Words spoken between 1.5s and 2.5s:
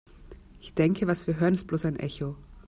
ist bloß ein Echo.